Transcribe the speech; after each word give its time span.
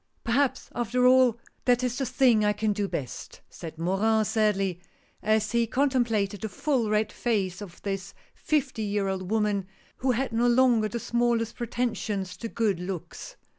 "Perhaps 0.23 0.69
after 0.73 1.05
all 1.05 1.37
that 1.65 1.83
is 1.83 1.99
the 1.99 2.07
thing 2.07 2.43
I 2.43 2.53
can 2.53 2.73
do 2.73 2.87
best," 2.87 3.41
said 3.51 3.77
Morin, 3.77 4.25
sadly, 4.25 4.81
as 5.21 5.51
he 5.51 5.67
contemplated 5.67 6.41
the 6.41 6.49
full 6.49 6.89
red 6.89 7.11
face 7.11 7.61
of 7.61 7.79
this 7.83 8.15
fifty 8.33 8.81
year 8.81 9.07
old 9.07 9.29
woman, 9.29 9.67
who 9.97 10.09
had 10.09 10.33
no 10.33 10.47
longer 10.47 10.87
the 10.87 10.99
smallest 10.99 11.55
pretensions 11.55 12.35
to 12.37 12.47
good 12.47 12.79
looks. 12.79 13.35